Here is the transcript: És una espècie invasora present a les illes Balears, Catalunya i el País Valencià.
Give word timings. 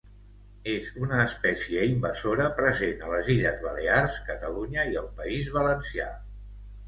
És 0.71 0.85
una 1.07 1.19
espècie 1.23 1.83
invasora 1.89 2.47
present 2.61 3.05
a 3.05 3.11
les 3.13 3.29
illes 3.35 3.61
Balears, 3.67 4.17
Catalunya 4.31 4.87
i 4.95 4.97
el 5.03 5.11
País 5.21 5.53
Valencià. 5.59 6.09